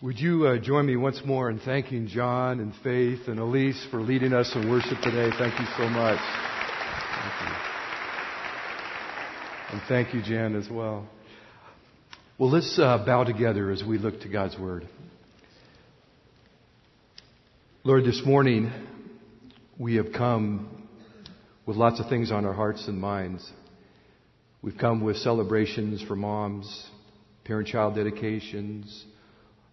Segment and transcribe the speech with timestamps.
[0.00, 4.00] Would you uh, join me once more in thanking John and Faith and Elise for
[4.00, 5.28] leading us in worship today?
[5.36, 6.20] Thank you so much.
[7.18, 7.56] Thank you.
[9.72, 11.08] And thank you, Jan, as well.
[12.38, 14.88] Well, let's uh, bow together as we look to God's Word.
[17.82, 18.70] Lord, this morning
[19.80, 20.86] we have come
[21.66, 23.50] with lots of things on our hearts and minds.
[24.62, 26.86] We've come with celebrations for moms,
[27.42, 29.06] parent child dedications,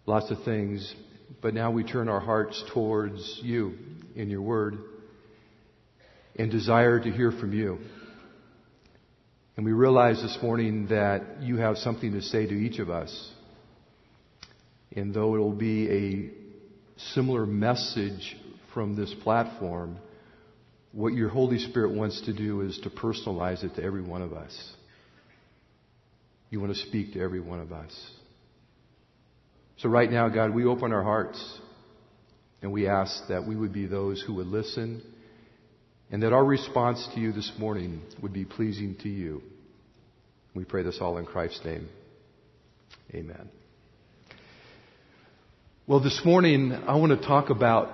[0.06, 0.94] lots of things,
[1.42, 3.74] but now we turn our hearts towards you
[4.16, 4.78] in your word
[6.36, 7.80] and desire to hear from you.
[9.58, 13.32] And we realize this morning that you have something to say to each of us.
[14.96, 18.36] And though it will be a similar message
[18.74, 19.98] from this platform,
[20.92, 24.34] what your Holy Spirit wants to do is to personalize it to every one of
[24.34, 24.74] us.
[26.50, 27.94] You want to speak to every one of us.
[29.78, 31.60] So, right now, God, we open our hearts
[32.62, 35.02] and we ask that we would be those who would listen
[36.12, 39.42] and that our response to you this morning would be pleasing to you.
[40.54, 41.90] We pray this all in Christ's name.
[43.14, 43.50] Amen.
[45.88, 47.90] Well, this morning I want to talk about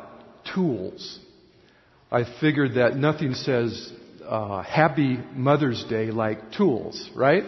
[0.54, 1.20] tools.
[2.12, 3.92] I figured that nothing says
[4.24, 7.44] uh, Happy Mother's Day like tools, right?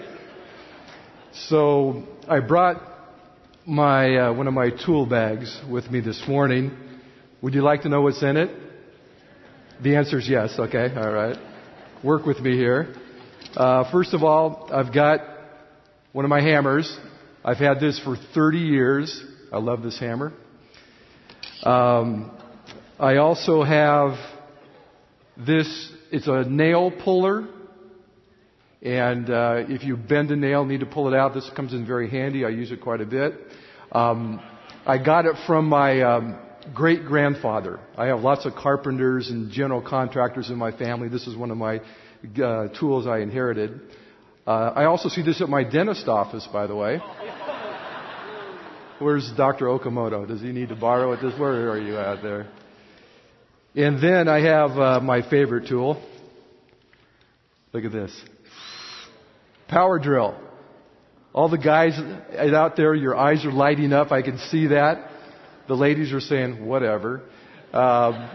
[1.33, 2.92] So I brought
[3.65, 6.71] my uh, one of my tool bags with me this morning.
[7.41, 8.49] Would you like to know what's in it?
[9.81, 10.53] The answer is yes.
[10.59, 11.37] Okay, all right.
[12.03, 12.93] Work with me here.
[13.55, 15.21] Uh, first of all, I've got
[16.11, 16.97] one of my hammers.
[17.43, 19.23] I've had this for 30 years.
[19.51, 20.33] I love this hammer.
[21.63, 22.37] Um,
[22.99, 24.17] I also have
[25.37, 25.91] this.
[26.11, 27.47] It's a nail puller.
[28.83, 31.87] And uh, if you bend a nail, need to pull it out, this comes in
[31.87, 32.43] very handy.
[32.43, 33.33] I use it quite a bit.
[33.93, 34.41] Um,
[34.85, 36.37] I got it from my um,
[36.73, 37.79] great grandfather.
[37.97, 41.07] I have lots of carpenters and general contractors in my family.
[41.07, 41.79] This is one of my
[42.43, 43.79] uh, tools I inherited.
[44.45, 46.99] Uh, I also see this at my dentist office, by the way.
[48.99, 49.65] Where's Dr.
[49.67, 50.27] Okamoto?
[50.27, 51.21] Does he need to borrow it?
[51.21, 52.49] This where are you at there?
[53.75, 56.01] And then I have uh, my favorite tool.
[57.71, 58.11] Look at this.
[59.67, 60.39] Power drill.
[61.33, 61.99] All the guys
[62.37, 64.11] out there, your eyes are lighting up.
[64.11, 65.09] I can see that.
[65.67, 67.23] The ladies are saying, whatever.
[67.71, 68.29] Um,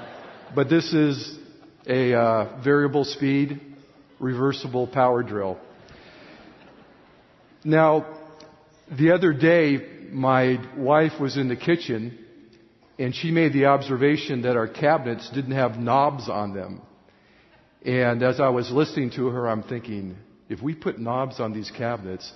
[0.54, 1.38] but this is
[1.86, 3.60] a uh, variable speed,
[4.18, 5.58] reversible power drill.
[7.64, 8.18] Now,
[8.90, 9.78] the other day,
[10.10, 12.24] my wife was in the kitchen
[12.98, 16.82] and she made the observation that our cabinets didn't have knobs on them.
[17.84, 20.16] And as I was listening to her, I'm thinking,
[20.48, 22.32] if we put knobs on these cabinets,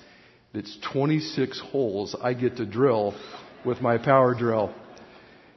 [0.54, 3.14] it's 26 holes I get to drill
[3.64, 4.74] with my power drill.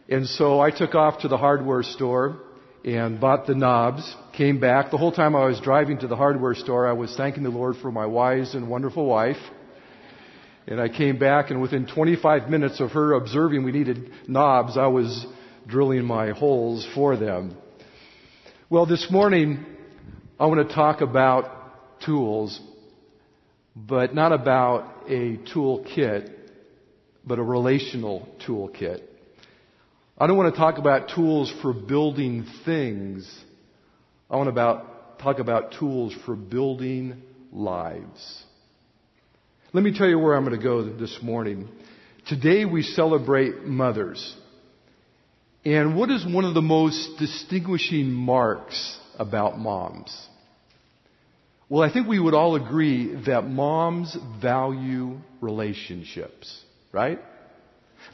[0.08, 2.40] And so I took off to the hardware store
[2.86, 4.92] and bought the knobs, came back.
[4.92, 7.78] The whole time I was driving to the hardware store, I was thanking the Lord
[7.78, 9.42] for my wise and wonderful wife.
[10.68, 14.88] And I came back and within 25 minutes of her observing we needed knobs, I
[14.88, 15.26] was
[15.68, 17.58] drilling my holes for them.
[18.70, 19.66] Well, this morning
[20.40, 21.65] I want to talk about
[22.02, 22.60] tools,
[23.76, 26.32] but not about a toolkit,
[27.26, 29.02] but a relational toolkit.
[30.18, 33.30] I don't want to talk about tools for building things.
[34.30, 38.44] I want to about, talk about tools for building lives.
[39.74, 41.68] Let me tell you where I'm going to go this morning.
[42.28, 44.36] Today we celebrate mothers.
[45.66, 50.28] And what is one of the most distinguishing marks about moms?
[51.68, 57.20] Well, I think we would all agree that moms value relationships, right?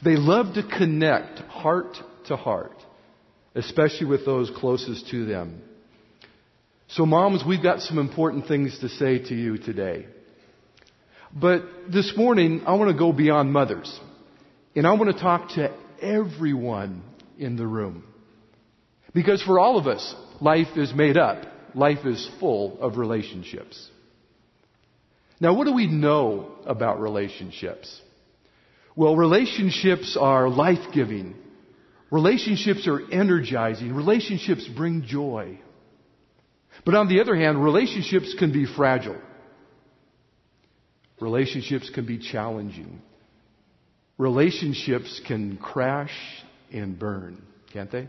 [0.02, 1.98] They love to connect heart
[2.28, 2.76] to heart,
[3.54, 5.60] especially with those closest to them.
[6.88, 10.06] So moms, we've got some important things to say to you today.
[11.34, 14.00] But this morning, I want to go beyond mothers.
[14.74, 17.02] And I want to talk to everyone
[17.38, 18.04] in the room.
[19.14, 23.90] Because for all of us, life is made up life is full of relationships.
[25.40, 28.00] Now, what do we know about relationships?
[28.94, 31.34] Well, relationships are life giving.
[32.10, 33.94] Relationships are energizing.
[33.94, 35.58] Relationships bring joy.
[36.84, 39.20] But on the other hand, relationships can be fragile.
[41.20, 43.00] Relationships can be challenging.
[44.18, 46.16] Relationships can crash
[46.72, 47.42] and burn,
[47.72, 48.08] can't they?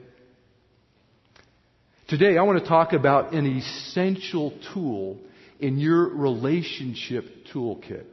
[2.09, 5.17] Today, I want to talk about an essential tool
[5.59, 8.03] in your relationship toolkit.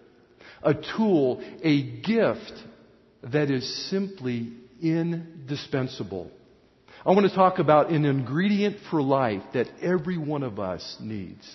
[0.62, 2.52] A tool, a gift
[3.24, 6.30] that is simply indispensable.
[7.04, 11.50] I want to talk about an ingredient for life that every one of us needs.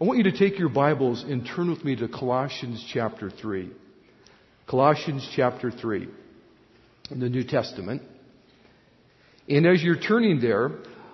[0.00, 3.70] I want you to take your Bibles and turn with me to Colossians chapter 3.
[4.68, 6.08] Colossians chapter 3
[7.10, 8.02] in the New Testament.
[9.48, 10.70] And as you're turning there,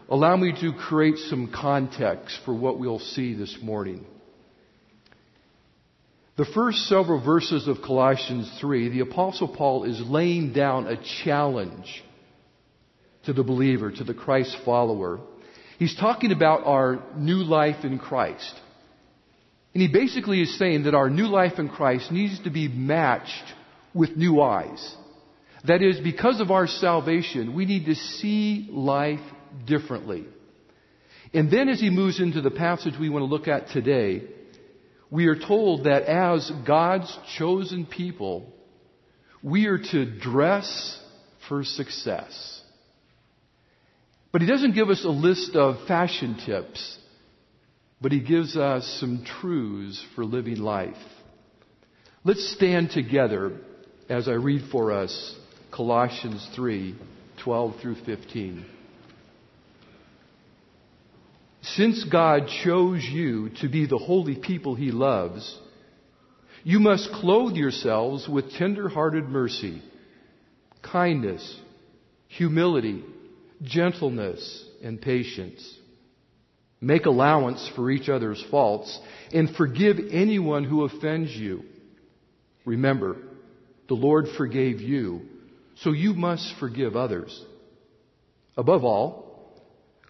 [0.09, 4.07] allow me to create some context for what we'll see this morning.
[6.37, 12.05] The first several verses of Colossians 3, the Apostle Paul is laying down a challenge
[13.25, 15.19] to the believer, to the Christ follower.
[15.79, 18.55] He's talking about our new life in Christ.
[19.73, 23.55] And he basically is saying that our new life in Christ needs to be matched
[23.95, 24.95] with new eyes.
[25.67, 29.21] That is, because of our salvation, we need to see life
[29.67, 30.27] differently.
[31.35, 34.23] And then as he moves into the passage we want to look at today,
[35.11, 38.53] we are told that as God's chosen people,
[39.43, 41.01] we are to dress
[41.49, 42.63] for success.
[44.33, 46.99] But he doesn't give us a list of fashion tips,
[48.01, 50.97] but he gives us some truths for living life.
[52.25, 53.53] Let's stand together
[54.09, 55.35] as I read for us
[55.73, 56.97] Colossians 3
[57.43, 58.67] 12 through 15.
[61.75, 65.59] Since God chose you to be the holy people he loves,
[66.63, 69.83] you must clothe yourselves with tender-hearted mercy,
[70.83, 71.61] kindness,
[72.29, 73.05] humility,
[73.63, 75.79] gentleness, and patience.
[76.81, 78.99] Make allowance for each other's faults
[79.33, 81.65] and forgive anyone who offends you.
[82.65, 83.17] Remember,
[83.89, 85.23] the Lord forgave you,
[85.77, 87.45] so you must forgive others.
[88.57, 89.26] Above all,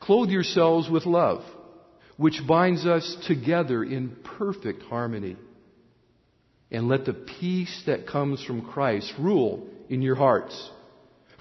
[0.07, 1.43] Clothe yourselves with love,
[2.17, 5.37] which binds us together in perfect harmony.
[6.71, 10.71] And let the peace that comes from Christ rule in your hearts.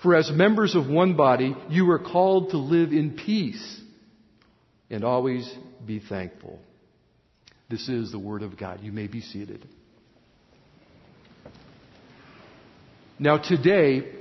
[0.01, 3.81] For as members of one body, you are called to live in peace
[4.89, 5.51] and always
[5.85, 6.59] be thankful.
[7.69, 8.81] This is the Word of God.
[8.81, 9.67] You may be seated.
[13.19, 14.11] Now, today,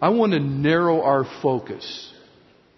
[0.00, 2.13] I want to narrow our focus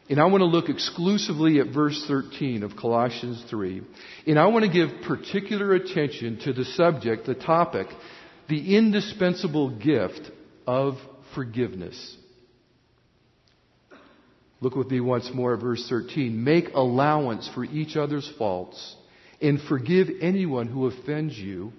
[0.08, 3.82] and I want to look exclusively at verse 13 of Colossians 3.
[4.26, 7.88] And I want to give particular attention to the subject, the topic,
[8.48, 10.30] the indispensable gift
[10.66, 10.94] of
[11.34, 12.16] forgiveness.
[14.60, 16.42] Look with me once more at verse 13.
[16.42, 18.96] Make allowance for each other's faults
[19.40, 21.72] and forgive anyone who offends you.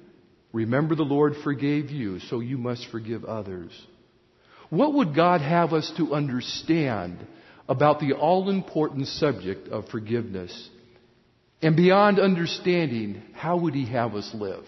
[0.52, 3.72] Remember the Lord forgave you, so you must forgive others.
[4.70, 7.26] What would God have us to understand
[7.68, 10.70] about the all important subject of forgiveness.
[11.62, 14.66] And beyond understanding, how would He have us live?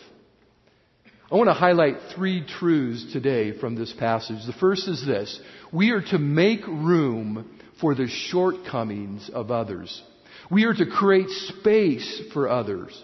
[1.32, 4.44] I want to highlight three truths today from this passage.
[4.48, 5.40] The first is this
[5.72, 10.02] we are to make room for the shortcomings of others.
[10.50, 13.00] We are to create space for others,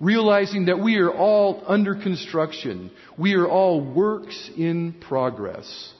[0.00, 2.90] realizing that we are all under construction.
[3.16, 5.94] We are all works in progress.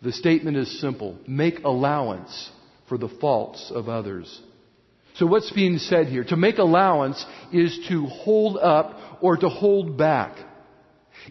[0.00, 2.50] The statement is simple make allowance
[2.92, 4.38] for the faults of others.
[5.14, 6.24] So what's being said here?
[6.24, 10.36] To make allowance is to hold up or to hold back.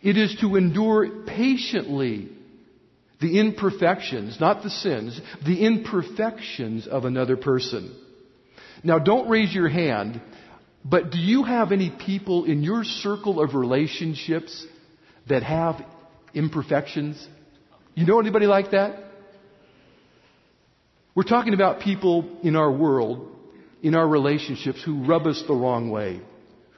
[0.01, 2.29] It is to endure patiently
[3.19, 7.95] the imperfections, not the sins, the imperfections of another person.
[8.83, 10.19] Now don't raise your hand,
[10.83, 14.65] but do you have any people in your circle of relationships
[15.29, 15.85] that have
[16.33, 17.23] imperfections?
[17.93, 19.10] You know anybody like that?
[21.13, 23.35] We're talking about people in our world,
[23.81, 26.21] in our relationships, who rub us the wrong way,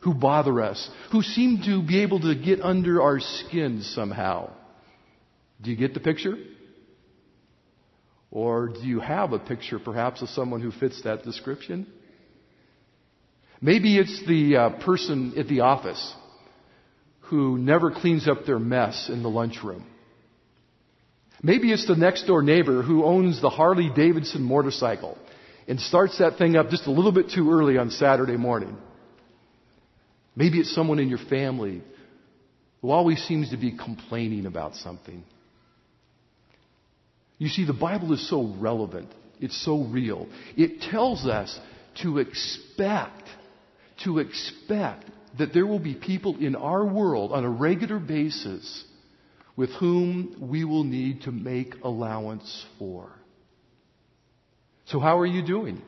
[0.02, 4.52] who bother us, who seem to be able to get under our skin somehow.
[5.62, 6.36] Do you get the picture?
[8.32, 11.86] Or do you have a picture perhaps of someone who fits that description?
[13.62, 16.14] Maybe it's the uh, person at the office
[17.30, 19.86] who never cleans up their mess in the lunchroom.
[21.46, 25.18] Maybe it's the next door neighbor who owns the Harley Davidson motorcycle
[25.68, 28.78] and starts that thing up just a little bit too early on Saturday morning.
[30.38, 31.84] Maybe it's someone in your family
[32.82, 35.24] who always seems to be complaining about something.
[37.38, 39.10] You see, the Bible is so relevant.
[39.42, 40.30] It's so real.
[40.56, 41.60] It tells us
[42.04, 43.28] to expect,
[44.06, 45.04] to expect
[45.38, 48.86] that there will be people in our world on a regular basis
[49.56, 53.12] with whom we will need to make allowance for.
[54.86, 55.82] So, how are you doing?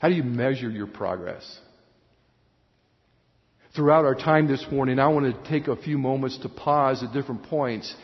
[0.00, 1.60] How do you measure your progress?
[3.74, 7.12] throughout our time this morning, I want to take a few moments to pause at
[7.12, 7.94] different points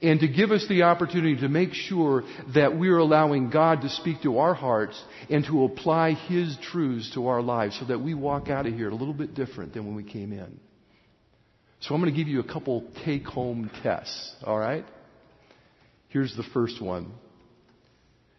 [0.00, 4.22] and to give us the opportunity to make sure that we're allowing God to speak
[4.22, 8.48] to our hearts and to apply His truths to our lives so that we walk
[8.48, 10.58] out of here a little bit different than when we came in.
[11.82, 14.84] So I'm going to give you a couple take home tests, alright?
[16.08, 17.12] Here's the first one.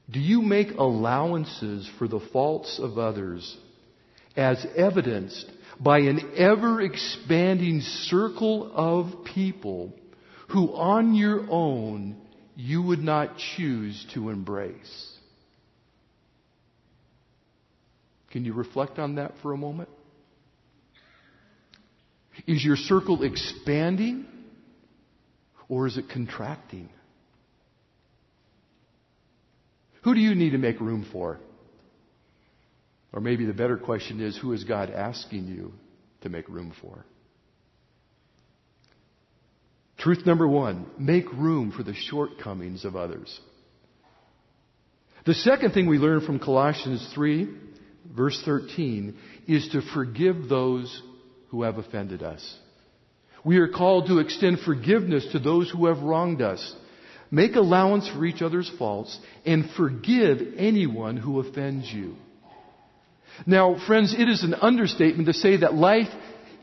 [0.10, 3.58] Do you make allowances for the faults of others
[4.36, 9.94] as evidenced by an ever expanding circle of people
[10.50, 12.16] who on your own
[12.56, 15.10] you would not choose to embrace.
[18.32, 19.90] Can you reflect on that for a moment?
[22.48, 24.26] Is your circle expanding
[25.70, 26.90] or is it contracting?
[30.04, 31.40] Who do you need to make room for?
[33.14, 35.74] Or maybe the better question is who is God asking you
[36.22, 37.06] to make room for?
[39.98, 43.40] Truth number one make room for the shortcomings of others.
[45.26, 47.48] The second thing we learn from Colossians 3,
[48.14, 51.02] verse 13, is to forgive those
[51.54, 52.58] who have offended us.
[53.46, 56.76] We are called to extend forgiveness to those who have wronged us.
[57.30, 62.16] Make allowance for each other's faults and forgive anyone who offends you.
[63.46, 66.08] Now, friends, it is an understatement to say that life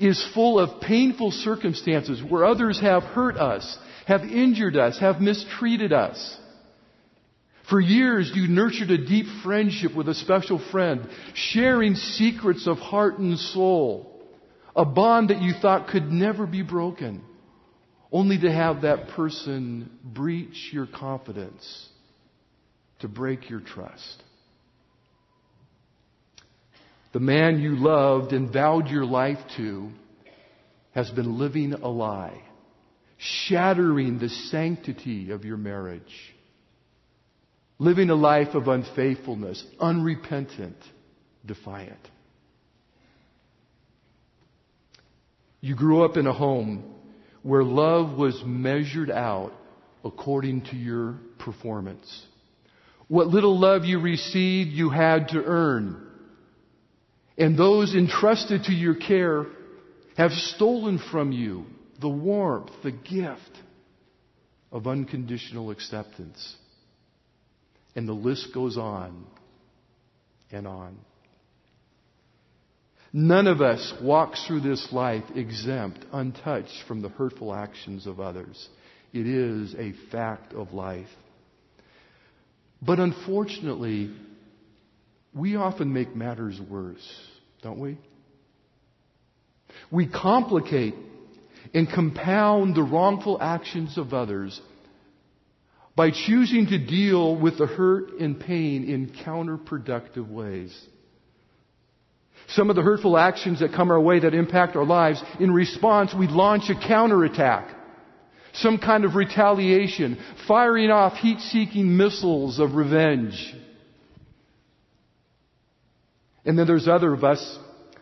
[0.00, 5.92] is full of painful circumstances where others have hurt us, have injured us, have mistreated
[5.92, 6.36] us.
[7.68, 13.20] For years, you nurtured a deep friendship with a special friend, sharing secrets of heart
[13.20, 14.10] and soul,
[14.74, 17.22] a bond that you thought could never be broken,
[18.12, 21.88] only to have that person breach your confidence,
[23.00, 24.22] to break your trust.
[27.12, 29.90] The man you loved and vowed your life to
[30.92, 32.40] has been living a lie,
[33.18, 36.34] shattering the sanctity of your marriage,
[37.78, 40.76] living a life of unfaithfulness, unrepentant,
[41.44, 42.08] defiant.
[45.60, 46.84] You grew up in a home
[47.42, 49.52] where love was measured out
[50.04, 52.26] according to your performance.
[53.08, 56.06] What little love you received, you had to earn.
[57.36, 59.46] And those entrusted to your care
[60.16, 61.66] have stolen from you
[62.00, 63.58] the warmth, the gift
[64.72, 66.56] of unconditional acceptance.
[67.94, 69.26] And the list goes on
[70.50, 70.96] and on.
[73.12, 78.68] None of us walks through this life exempt, untouched from the hurtful actions of others.
[79.12, 81.08] It is a fact of life.
[82.80, 84.14] But unfortunately,
[85.34, 87.06] we often make matters worse,
[87.62, 87.98] don't we?
[89.90, 90.94] We complicate
[91.74, 94.60] and compound the wrongful actions of others
[95.96, 100.72] by choosing to deal with the hurt and pain in counterproductive ways.
[102.54, 106.12] Some of the hurtful actions that come our way that impact our lives, in response,
[106.12, 107.76] we launch a counterattack.
[108.54, 113.54] Some kind of retaliation, firing off heat-seeking missiles of revenge.
[116.44, 117.58] And then there's other of us,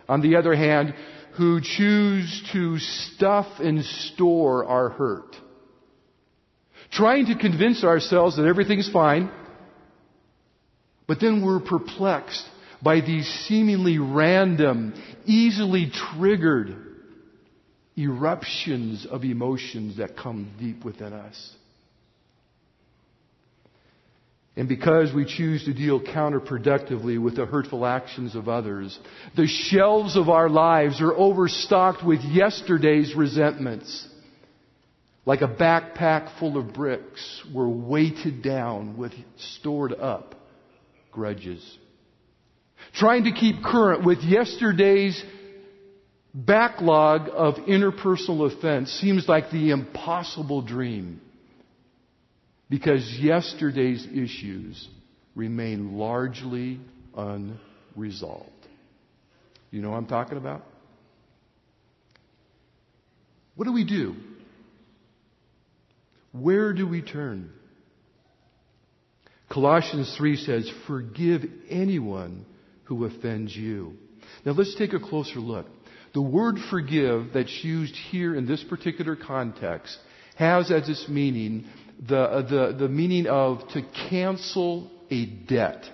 [0.09, 0.95] on the other hand,
[1.37, 5.37] who choose to stuff and store our hurt.
[6.91, 9.31] Trying to convince ourselves that everything's fine,
[11.07, 12.49] but then we're perplexed
[12.83, 14.95] by these seemingly random,
[15.25, 16.77] easily triggered
[17.97, 21.55] eruptions of emotions that come deep within us.
[24.57, 28.99] And because we choose to deal counterproductively with the hurtful actions of others,
[29.37, 34.09] the shelves of our lives are overstocked with yesterday's resentments.
[35.25, 40.35] Like a backpack full of bricks, we're weighted down with stored up
[41.13, 41.79] grudges.
[42.99, 45.23] Trying to keep current with yesterday's
[46.35, 51.21] backlog of interpersonal offense seems like the impossible dream
[52.69, 54.89] because yesterday's issues
[55.37, 56.81] remain largely
[57.17, 58.51] unresolved.
[59.71, 60.65] You know what I'm talking about?
[63.55, 64.17] What do we do?
[66.33, 67.51] Where do we turn?
[69.49, 72.45] Colossians 3 says, Forgive anyone
[72.89, 73.95] who offends you.
[74.45, 75.67] Now let's take a closer look.
[76.15, 79.97] The word forgive that's used here in this particular context
[80.37, 81.67] has as its meaning
[82.07, 85.85] the, uh, the, the meaning of to cancel a debt.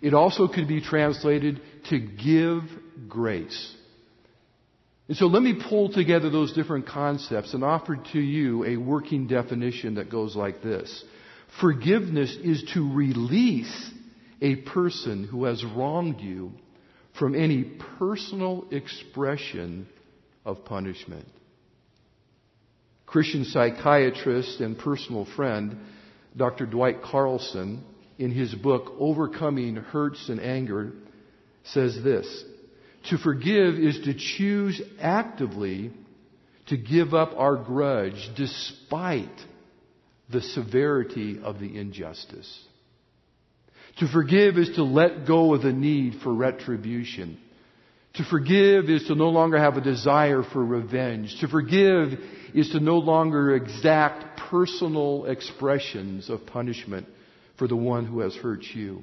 [0.00, 2.62] It also could be translated to give
[3.08, 3.74] grace.
[5.08, 9.26] And so let me pull together those different concepts and offer to you a working
[9.26, 11.04] definition that goes like this.
[11.60, 13.90] Forgiveness is to release
[14.40, 16.52] a person who has wronged you
[17.18, 17.64] from any
[17.98, 19.86] personal expression
[20.44, 21.26] of punishment.
[23.06, 25.78] Christian psychiatrist and personal friend
[26.36, 26.66] Dr.
[26.66, 27.84] Dwight Carlson,
[28.18, 30.92] in his book Overcoming Hurts and Anger,
[31.64, 32.44] says this
[33.10, 35.92] To forgive is to choose actively
[36.66, 39.28] to give up our grudge despite
[40.30, 42.64] the severity of the injustice.
[43.98, 47.38] To forgive is to let go of the need for retribution.
[48.14, 51.40] To forgive is to no longer have a desire for revenge.
[51.40, 52.18] To forgive
[52.54, 57.06] is to no longer exact personal expressions of punishment
[57.58, 59.02] for the one who has hurt you.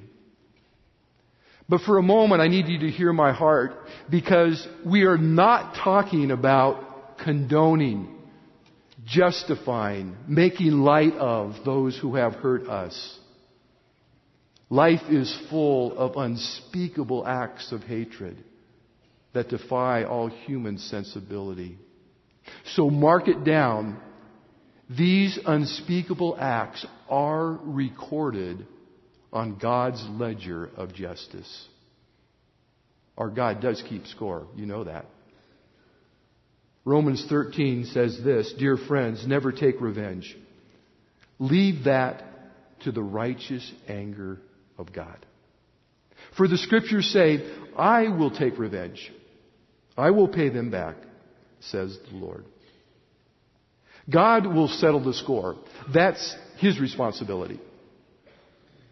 [1.68, 3.72] But for a moment, I need you to hear my heart
[4.10, 8.08] because we are not talking about condoning,
[9.04, 13.18] justifying, making light of those who have hurt us.
[14.72, 18.42] Life is full of unspeakable acts of hatred
[19.34, 21.76] that defy all human sensibility.
[22.74, 24.00] So mark it down.
[24.88, 28.66] These unspeakable acts are recorded
[29.30, 31.68] on God's ledger of justice.
[33.18, 34.46] Our God does keep score.
[34.56, 35.04] You know that.
[36.86, 40.34] Romans 13 says this Dear friends, never take revenge.
[41.38, 42.24] Leave that
[42.84, 44.40] to the righteous anger
[44.82, 45.24] of God.
[46.36, 47.42] For the scriptures say,
[47.76, 49.10] I will take revenge.
[49.96, 50.96] I will pay them back,
[51.60, 52.44] says the Lord.
[54.10, 55.56] God will settle the score.
[55.92, 57.60] That's His responsibility.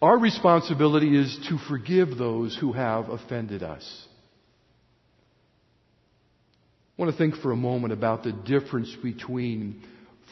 [0.00, 4.06] Our responsibility is to forgive those who have offended us.
[6.99, 9.82] I want to think for a moment about the difference between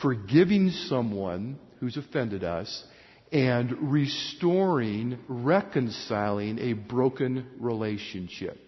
[0.00, 2.84] forgiving someone who's offended us
[3.32, 8.58] and restoring, reconciling a broken relationship.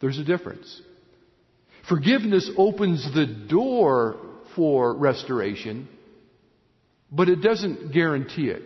[0.00, 0.80] There's a difference.
[1.88, 4.16] Forgiveness opens the door
[4.54, 5.88] for restoration,
[7.10, 8.62] but it doesn't guarantee it.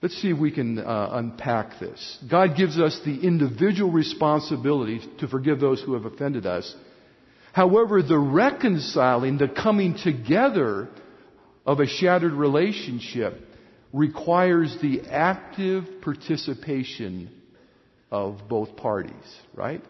[0.00, 2.18] Let's see if we can uh, unpack this.
[2.30, 6.72] God gives us the individual responsibility to forgive those who have offended us.
[7.52, 10.88] However, the reconciling, the coming together
[11.66, 13.34] of a shattered relationship
[13.92, 17.30] requires the active participation
[18.10, 19.12] of both parties,
[19.54, 19.82] right?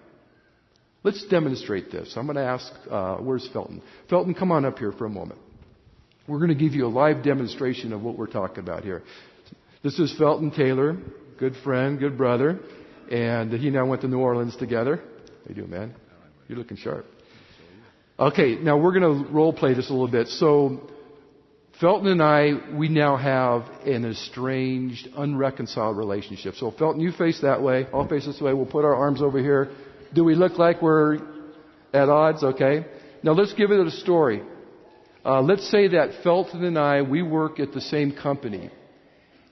[1.04, 2.14] Let's demonstrate this.
[2.16, 3.82] I'm going to ask, uh, where's Felton?
[4.10, 5.40] Felton, come on up here for a moment.
[6.26, 9.02] We're going to give you a live demonstration of what we're talking about here.
[9.82, 10.96] This is Felton Taylor,
[11.38, 12.58] good friend, good brother,
[13.10, 14.96] and he and I went to New Orleans together.
[14.96, 15.94] How you doing, man?
[16.48, 17.06] You're looking sharp.
[18.18, 20.26] Okay, now we're going to role play this a little bit.
[20.26, 20.90] So
[21.80, 26.56] Felton and I, we now have an estranged, unreconciled relationship.
[26.56, 27.86] So Felton, you face that way.
[27.94, 28.52] I'll face this way.
[28.52, 29.70] We'll put our arms over here.
[30.12, 31.18] Do we look like we're
[31.94, 32.42] at odds?
[32.42, 32.84] Okay.
[33.22, 34.42] Now let's give it a story.
[35.24, 38.70] Uh, let's say that Felton and I, we work at the same company.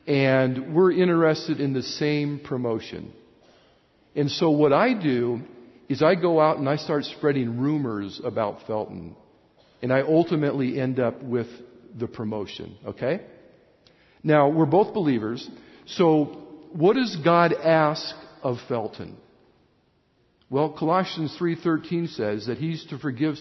[0.09, 3.13] And we're interested in the same promotion.
[4.17, 5.43] And so what I do
[5.89, 9.15] is I go out and I start spreading rumors about Felton.
[9.81, 11.49] And I ultimately end up with
[11.97, 13.23] the promotion, okay?
[14.23, 15.49] Now, we're both believers,
[15.87, 19.17] so what does God ask of Felton?
[20.51, 23.37] Well, Colossians 3:13 says that he's to forgive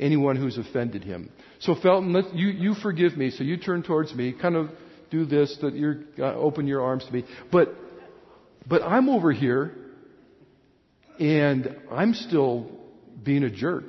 [0.00, 1.30] anyone who's offended him.
[1.60, 3.30] So Felton, let, you, you forgive me.
[3.30, 4.70] So you turn towards me, kind of
[5.10, 7.24] do this, that you uh, open your arms to me.
[7.50, 7.74] But,
[8.66, 9.72] but I'm over here,
[11.20, 12.70] and I'm still
[13.22, 13.84] being a jerk.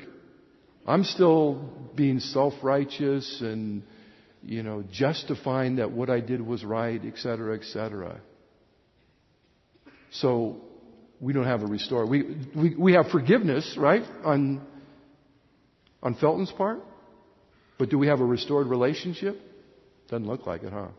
[0.86, 3.84] I'm still being self-righteous and,
[4.42, 8.20] you know, justifying that what I did was right, et cetera, et cetera.
[10.12, 10.58] So
[11.20, 12.06] we don't have a restore.
[12.06, 14.62] We, we, we have forgiveness, right, on,
[16.02, 16.80] on Felton's part.
[17.80, 19.40] But do we have a restored relationship?
[20.10, 20.90] Doesn't look like it, huh?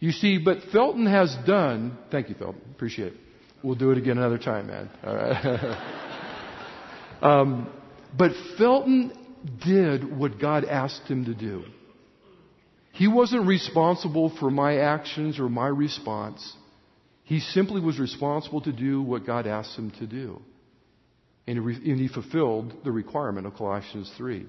[0.00, 3.18] You see, but Felton has done, thank you, Felton, appreciate it.
[3.62, 4.90] We'll do it again another time, man.
[5.04, 5.78] All right.
[7.22, 7.68] um,
[8.16, 9.12] but Felton
[9.64, 11.64] did what God asked him to do.
[12.92, 16.54] He wasn't responsible for my actions or my response.
[17.24, 20.40] He simply was responsible to do what God asked him to do.
[21.46, 24.46] And he fulfilled the requirement of Colossians 3.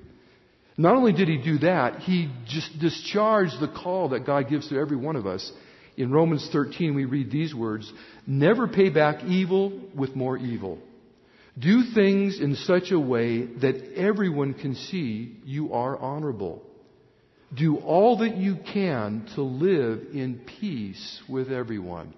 [0.78, 4.80] Not only did he do that, he just discharged the call that God gives to
[4.80, 5.52] every one of us.
[5.98, 7.92] In Romans 13, we read these words
[8.26, 10.80] Never pay back evil with more evil.
[11.60, 16.64] Do things in such a way that everyone can see you are honorable.
[17.54, 22.14] Do all that you can to live in peace with everyone.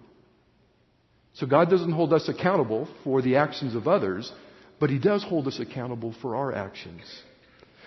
[1.34, 4.32] So God doesn't hold us accountable for the actions of others,
[4.80, 7.02] but He does hold us accountable for our actions.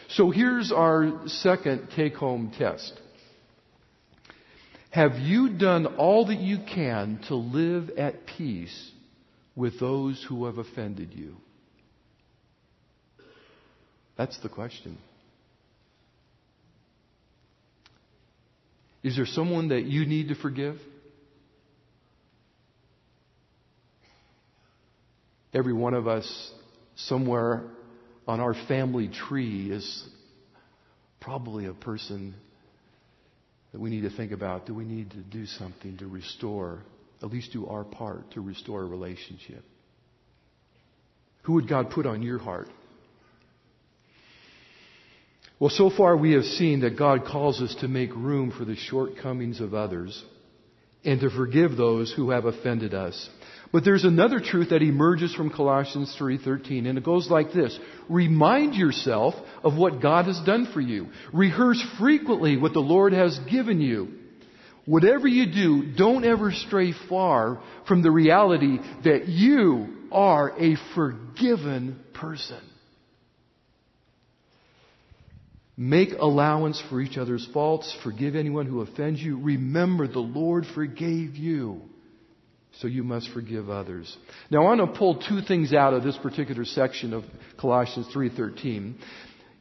[0.09, 2.99] So here's our second take home test.
[4.90, 8.90] Have you done all that you can to live at peace
[9.55, 11.37] with those who have offended you?
[14.16, 14.98] That's the question.
[19.03, 20.77] Is there someone that you need to forgive?
[25.53, 26.53] Every one of us,
[26.96, 27.62] somewhere
[28.27, 30.05] on our family tree, is
[31.20, 32.35] probably a person
[33.72, 34.66] that we need to think about.
[34.66, 36.81] Do we need to do something to restore,
[37.22, 39.64] at least do our part to restore a relationship?
[41.42, 42.68] Who would God put on your heart?
[45.64, 48.77] Well, so far we have seen that God calls us to make room for the
[48.77, 50.22] shortcomings of others
[51.07, 53.31] and to forgive those who have offended us.
[53.72, 57.81] But there's another truth that emerges from Colossians 3:13 and it goes like this.
[58.11, 61.07] Remind yourself of what God has done for you.
[61.33, 64.09] Rehearse frequently what the Lord has given you.
[64.85, 72.05] Whatever you do, don't ever stray far from the reality that you are a forgiven
[72.12, 72.61] person.
[75.76, 77.96] Make allowance for each other's faults.
[78.04, 79.40] Forgive anyone who offends you.
[79.40, 81.82] Remember the Lord forgave you
[82.80, 84.16] so you must forgive others.
[84.50, 87.24] Now I want to pull two things out of this particular section of
[87.58, 88.94] Colossians 3:13.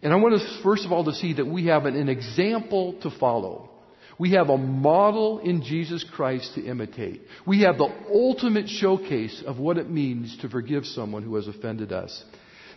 [0.01, 2.93] And I want us first of all to see that we have an, an example
[3.01, 3.69] to follow.
[4.19, 7.21] We have a model in Jesus Christ to imitate.
[7.47, 11.91] We have the ultimate showcase of what it means to forgive someone who has offended
[11.91, 12.23] us.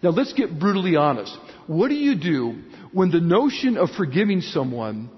[0.03, 1.37] Now let's get brutally honest.
[1.67, 5.11] What do you do when the notion of forgiving someone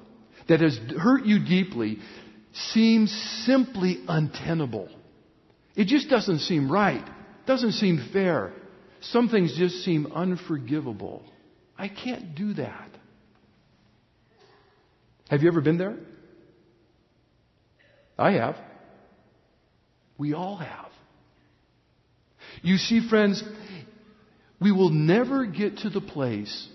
[0.49, 1.99] that has hurt you deeply
[2.53, 3.13] seems
[3.45, 4.89] simply untenable?
[5.77, 7.05] It just doesn't seem right.
[7.47, 8.53] Doesn't seem fair.
[9.01, 11.23] Some things just seem unforgivable.
[11.79, 12.91] I can't do that.
[15.31, 15.97] Have you ever been there?
[18.19, 18.57] I have.
[20.17, 20.91] We all have.
[22.63, 23.43] You see, friends,
[24.61, 26.69] we will never get to the place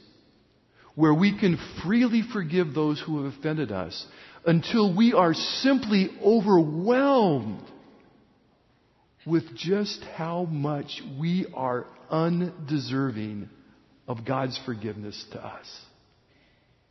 [0.95, 4.05] where we can freely forgive those who have offended us
[4.45, 7.65] until we are simply overwhelmed
[9.25, 13.49] with just how much we are undeserving
[14.07, 15.81] of God's forgiveness to us.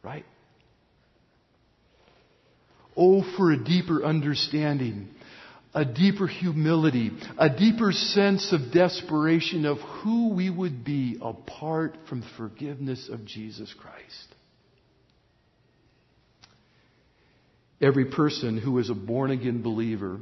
[0.02, 0.24] Right?
[2.96, 5.08] Oh, for a deeper understanding,
[5.74, 12.20] a deeper humility, a deeper sense of desperation of who we would be apart from
[12.20, 14.34] the forgiveness of Jesus Christ.
[17.80, 20.20] Every person who is a born again believer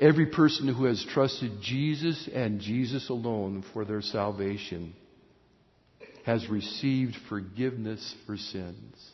[0.00, 4.94] Every person who has trusted Jesus and Jesus alone for their salvation
[6.26, 9.10] has received forgiveness for sins.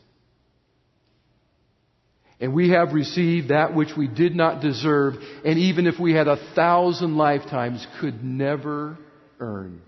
[2.40, 6.26] And we have received that which we did not deserve, and even if we had
[6.26, 8.96] a thousand lifetimes, could never
[9.38, 9.82] earn.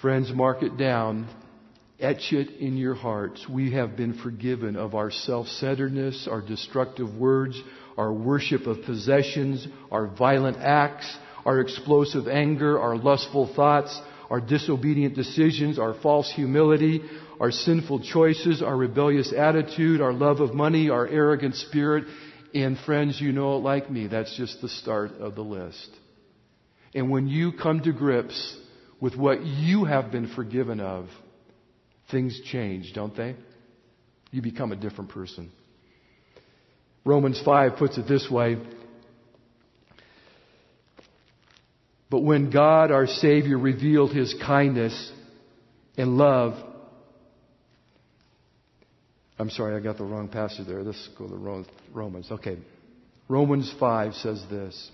[0.00, 1.28] Friends, mark it down
[1.98, 3.46] etch it in your hearts.
[3.48, 7.60] We have been forgiven of our self-centeredness, our destructive words,
[7.96, 15.14] our worship of possessions, our violent acts, our explosive anger, our lustful thoughts, our disobedient
[15.14, 17.00] decisions, our false humility,
[17.40, 22.04] our sinful choices, our rebellious attitude, our love of money, our arrogant spirit.
[22.54, 24.06] And friends, you know it like me.
[24.06, 25.90] That's just the start of the list.
[26.94, 28.56] And when you come to grips
[29.00, 31.08] with what you have been forgiven of,
[32.10, 33.36] things change, don't they?
[34.30, 35.52] You become a different person.
[37.04, 38.56] Romans 5 puts it this way.
[42.08, 45.12] But when God our Savior revealed His kindness
[45.96, 46.54] and love,
[49.38, 50.82] I'm sorry, I got the wrong passage there.
[50.82, 52.30] Let's go to Romans.
[52.30, 52.58] Okay.
[53.28, 54.90] Romans 5 says this.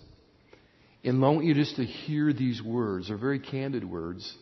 [1.05, 3.09] And I want you just to hear these words.
[3.09, 4.37] They're very candid words.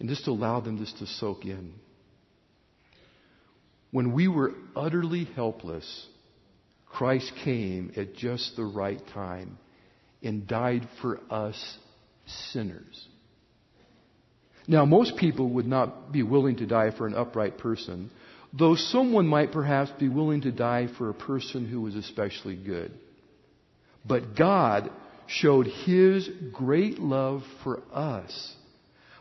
[0.00, 1.74] And just to allow them just to soak in.
[3.90, 6.06] When we were utterly helpless,
[6.86, 9.58] Christ came at just the right time
[10.22, 11.78] and died for us
[12.52, 13.06] sinners.
[14.66, 18.10] Now, most people would not be willing to die for an upright person,
[18.56, 22.92] though someone might perhaps be willing to die for a person who was especially good.
[24.06, 24.90] But God
[25.26, 28.54] showed his great love for us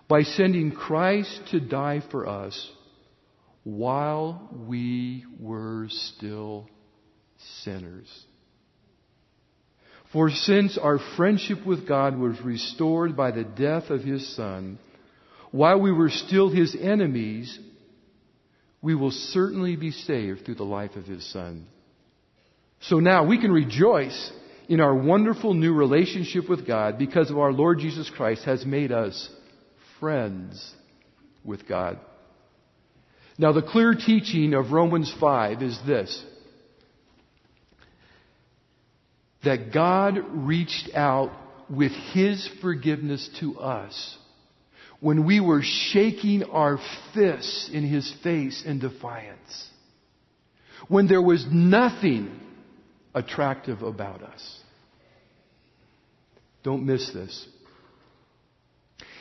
[0.08, 2.72] by sending Christ to die for us
[3.64, 6.68] while we were still
[7.64, 8.26] sinners.
[10.12, 14.78] For since our friendship with God was restored by the death of His Son,
[15.52, 17.58] while we were still His enemies,
[18.84, 21.66] we will certainly be saved through the life of His Son.
[22.82, 24.32] So now we can rejoice
[24.68, 28.92] in our wonderful new relationship with God because of our Lord Jesus Christ has made
[28.92, 29.30] us
[30.02, 30.76] friends
[31.46, 31.98] with God.
[33.38, 36.24] Now the clear teaching of Romans 5 is this
[39.46, 41.32] that God reached out
[41.70, 44.18] with His forgiveness to us
[45.04, 46.80] when we were shaking our
[47.14, 49.70] fists in His face in defiance.
[50.88, 52.40] When there was nothing
[53.14, 54.62] attractive about us.
[56.64, 57.46] Don't miss this.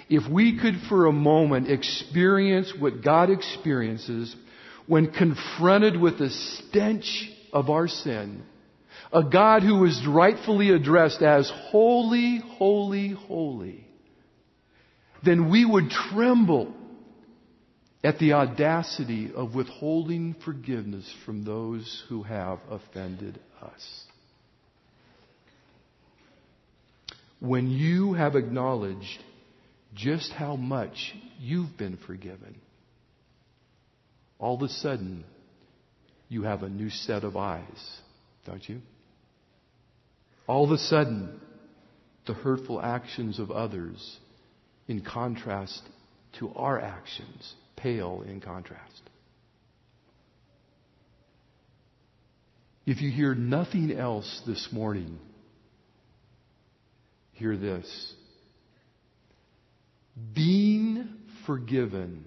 [0.09, 4.37] If we could for a moment experience what God experiences
[4.87, 8.45] when confronted with the stench of our sin,
[9.13, 13.89] a God who is rightfully addressed as holy, holy, holy,
[15.25, 16.73] then we would tremble
[18.05, 24.05] at the audacity of withholding forgiveness from those who have offended us.
[27.39, 29.23] When you have acknowledged
[29.95, 32.61] just how much you've been forgiven,
[34.39, 35.25] all of a sudden
[36.29, 38.01] you have a new set of eyes,
[38.47, 38.81] don't you?
[40.47, 41.41] All of a sudden,
[42.27, 44.19] the hurtful actions of others,
[44.89, 45.83] in contrast
[46.39, 49.03] to our actions, pale in contrast.
[52.85, 55.19] If you hear nothing else this morning,
[57.33, 58.15] hear this.
[60.35, 61.09] Being
[61.47, 62.25] forgiven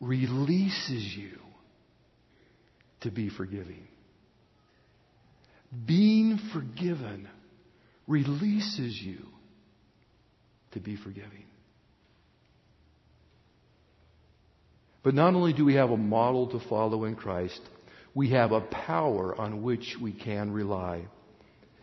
[0.00, 1.38] releases you
[3.02, 3.86] to be forgiving.
[5.86, 7.28] Being forgiven
[8.06, 9.33] releases you
[10.74, 11.44] to be forgiving.
[15.02, 17.60] But not only do we have a model to follow in Christ,
[18.14, 21.06] we have a power on which we can rely.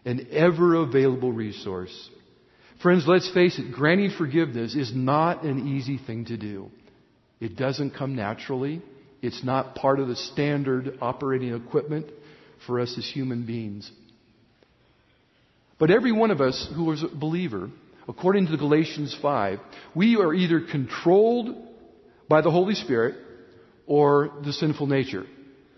[0.06, 2.10] An ever available resource.
[2.82, 6.72] Friends, let's face it, granting forgiveness is not an easy thing to do.
[7.40, 8.82] It doesn't come naturally.
[9.22, 12.08] It's not part of the standard operating equipment
[12.66, 13.92] for us as human beings.
[15.78, 17.70] But every one of us who is a believer,
[18.12, 19.60] according to Galatians 5,
[19.96, 21.56] we are either controlled
[22.28, 23.16] by the Holy Spirit
[23.88, 25.26] or the sinful nature.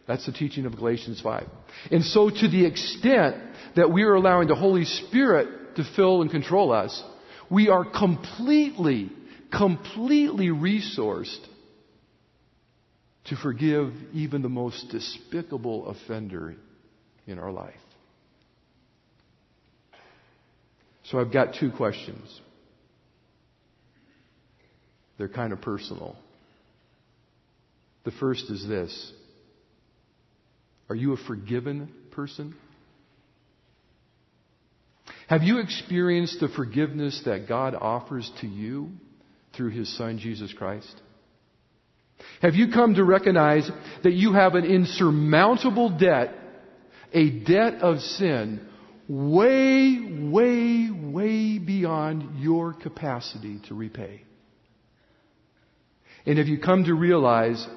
[0.07, 1.47] That's the teaching of Galatians 5.
[1.91, 3.35] And so to the extent
[3.75, 7.03] that we are allowing the Holy Spirit to fill and control us,
[7.51, 9.11] we are completely,
[9.55, 11.45] completely resourced
[13.25, 16.55] to forgive even the most despicable offender
[17.27, 17.75] in our life.
[21.13, 22.41] So I've got two questions.
[25.19, 26.15] They're kind of personal.
[28.03, 29.13] The first is this
[30.89, 32.55] Are you a forgiven person?
[35.27, 38.89] Have you experienced the forgiveness that God offers to you
[39.55, 40.99] through His Son, Jesus Christ?
[42.41, 43.69] Have you come to recognize
[44.03, 46.33] that you have an insurmountable debt
[47.13, 48.67] a debt of sin
[49.13, 49.99] way,
[50.31, 54.23] way, way beyond your capacity to repay.
[56.25, 57.67] And if you come to realize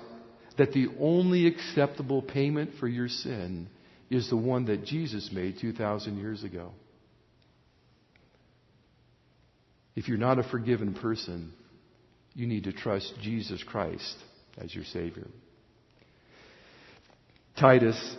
[0.57, 3.69] that the only acceptable payment for your sin
[4.09, 6.73] is the one that Jesus made 2,000 years ago.
[9.95, 11.53] If you're not a forgiven person,
[12.35, 14.17] you need to trust Jesus Christ
[14.57, 15.27] as your Savior.
[17.59, 18.17] Titus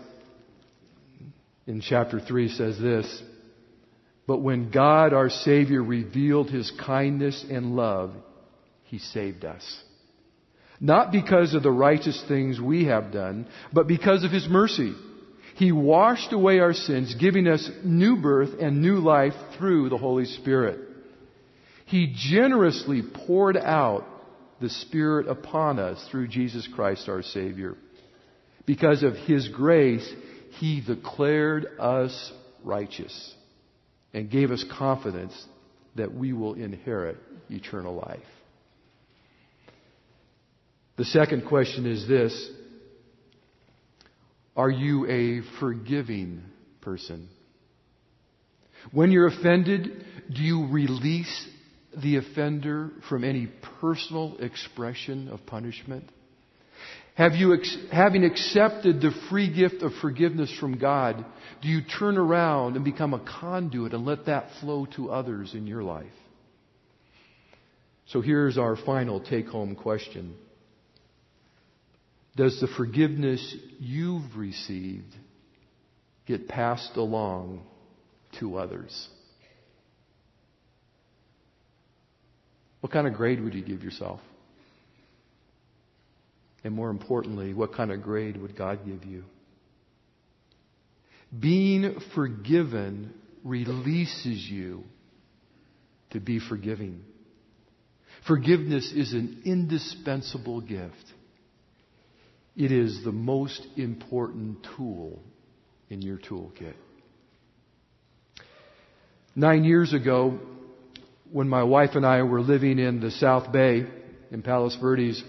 [1.68, 3.22] in chapter 3 says this
[4.26, 8.14] But when God our Savior revealed His kindness and love,
[8.84, 9.84] He saved us.
[10.80, 14.94] Not because of the righteous things we have done, but because of His mercy.
[15.56, 20.26] He washed away our sins, giving us new birth and new life through the Holy
[20.26, 20.80] Spirit.
[21.88, 24.06] He generously poured out
[24.62, 27.76] the Spirit upon us through Jesus Christ our Savior.
[28.68, 30.08] Because of His grace,
[30.60, 32.32] he declared us
[32.64, 33.36] righteous
[34.14, 35.46] and gave us confidence
[35.96, 37.18] that we will inherit
[37.50, 38.20] eternal life.
[40.98, 42.50] The second question is this
[44.56, 46.44] Are you a forgiving
[46.82, 47.30] person?
[48.92, 51.48] When you're offended, do you release
[51.96, 53.48] the offender from any
[53.80, 56.10] personal expression of punishment?
[57.18, 57.58] Have you,
[57.92, 61.26] having accepted the free gift of forgiveness from God,
[61.64, 65.66] do you turn around and become a conduit and let that flow to others in
[65.66, 66.06] your life?
[68.06, 70.36] So here's our final take home question.
[72.36, 75.16] Does the forgiveness you've received
[76.28, 77.64] get passed along
[78.40, 79.10] to others?
[82.82, 84.20] What kind of grade would you give yourself?
[86.68, 89.24] And more importantly, what kind of grade would God give you?
[91.40, 94.84] Being forgiven releases you
[96.10, 97.06] to be forgiving.
[98.28, 100.94] Forgiveness is an indispensable gift.
[102.58, 105.22] It is the most important tool
[105.90, 106.74] in your toolkit.
[109.38, 110.38] Nine years ago,
[111.32, 113.86] when my wife and I were living in the South Bay
[114.32, 115.24] in Palos Verdes,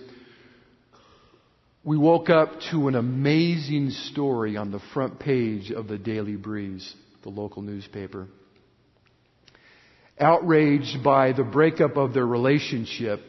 [1.88, 6.94] we woke up to an amazing story on the front page of the Daily Breeze,
[7.22, 8.28] the local newspaper.
[10.20, 13.22] Outraged by the breakup of their relationship,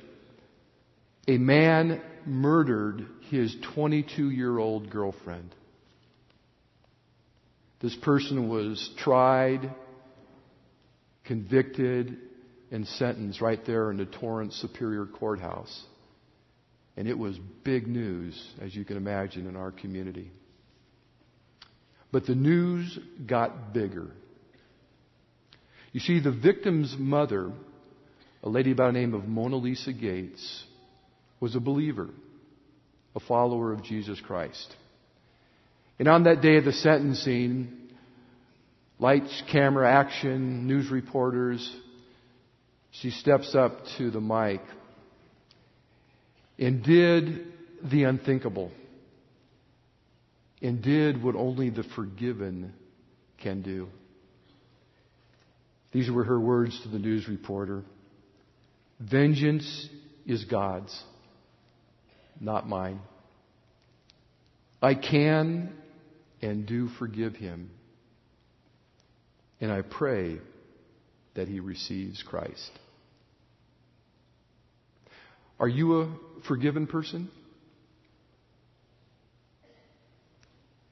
[1.26, 5.56] a man murdered his 22 year old girlfriend.
[7.80, 9.74] This person was tried,
[11.24, 12.18] convicted,
[12.72, 15.86] and sentenced right there in the Torrance Superior Courthouse.
[17.00, 20.30] And it was big news, as you can imagine, in our community.
[22.12, 24.08] But the news got bigger.
[25.94, 27.54] You see, the victim's mother,
[28.44, 30.66] a lady by the name of Mona Lisa Gates,
[31.40, 32.10] was a believer,
[33.16, 34.76] a follower of Jesus Christ.
[36.00, 37.78] And on that day of the sentencing,
[39.00, 41.74] lights, camera, action, news reporters,
[42.92, 44.60] she steps up to the mic
[46.60, 47.48] and did
[47.90, 48.72] the unthinkable
[50.62, 52.74] and did what only the forgiven
[53.42, 53.88] can do.
[55.94, 57.84] These were her words to the news reporter.
[59.00, 59.88] Vengeance
[60.26, 61.04] is God's,
[62.40, 63.00] not mine.
[64.82, 65.74] I can
[66.42, 67.72] and do forgive him.
[69.62, 70.40] And I pray
[71.36, 72.72] that he receives Christ.
[75.60, 76.10] Are you a
[76.48, 77.30] forgiven person?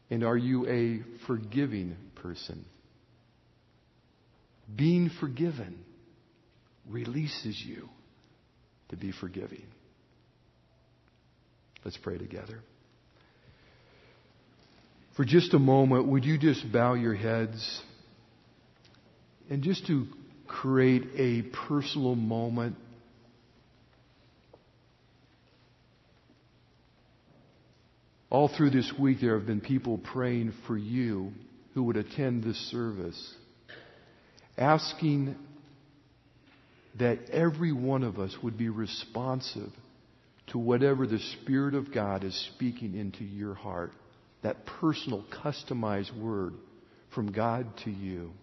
[0.09, 2.65] And are you a forgiving person?
[4.73, 5.77] Being forgiven
[6.89, 7.89] releases you
[8.89, 9.65] to be forgiving.
[11.83, 12.59] Let's pray together.
[15.15, 17.81] For just a moment, would you just bow your heads
[19.49, 20.05] and just to
[20.47, 22.75] create a personal moment
[28.37, 31.31] All through this week, there have been people praying for you
[31.73, 33.35] who would attend this service,
[34.55, 35.35] asking
[36.99, 39.71] that every one of us would be responsive
[40.51, 43.91] to whatever the Spirit of God is speaking into your heart.
[44.43, 46.53] That personal, customized word
[47.15, 48.33] from God to you.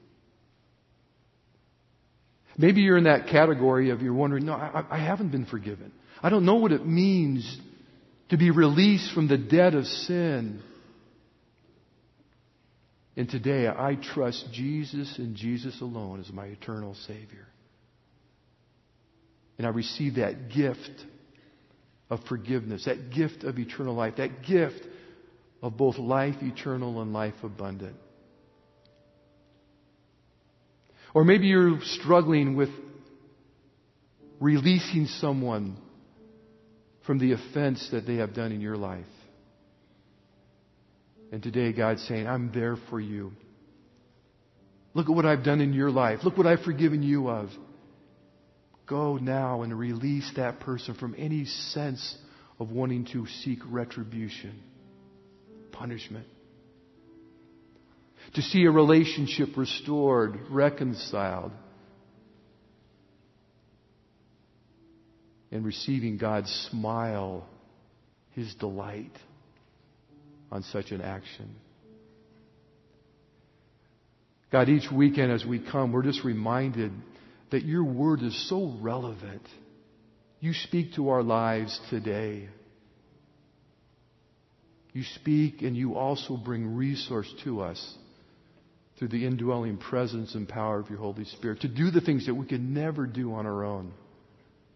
[2.58, 5.92] Maybe you're in that category of you're wondering, no, I, I haven't been forgiven.
[6.20, 7.60] I don't know what it means
[8.30, 10.62] to be released from the debt of sin.
[13.16, 17.46] And today I trust Jesus and Jesus alone as my eternal Savior.
[19.56, 21.04] And I receive that gift
[22.10, 24.80] of forgiveness, that gift of eternal life, that gift
[25.62, 27.96] of both life eternal and life abundant.
[31.14, 32.70] Or maybe you're struggling with
[34.40, 35.76] releasing someone
[37.06, 39.04] from the offense that they have done in your life.
[41.32, 43.32] And today God's saying, I'm there for you.
[44.94, 46.20] Look at what I've done in your life.
[46.22, 47.50] Look what I've forgiven you of.
[48.86, 52.16] Go now and release that person from any sense
[52.60, 54.62] of wanting to seek retribution,
[55.72, 56.26] punishment.
[58.34, 61.52] To see a relationship restored, reconciled,
[65.54, 67.46] and receiving God's smile,
[68.32, 69.12] His delight
[70.50, 71.54] on such an action.
[74.50, 76.92] God, each weekend as we come, we're just reminded
[77.50, 79.42] that your word is so relevant.
[80.40, 82.48] You speak to our lives today.
[84.92, 87.96] You speak and you also bring resource to us
[88.98, 92.34] through the indwelling presence and power of your Holy Spirit to do the things that
[92.34, 93.92] we could never do on our own.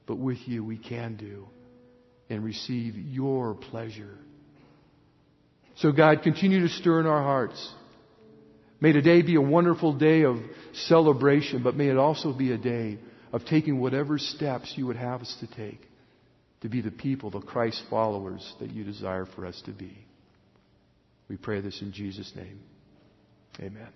[0.08, 1.46] But with you, we can do
[2.30, 4.16] and receive your pleasure.
[5.76, 7.74] So, God, continue to stir in our hearts.
[8.80, 10.38] May today be a wonderful day of
[10.72, 12.98] celebration, but may it also be a day
[13.32, 15.80] of taking whatever steps you would have us to take
[16.62, 19.96] to be the people, the Christ followers that you desire for us to be.
[21.28, 22.60] We pray this in Jesus' name.
[23.60, 23.88] Amen.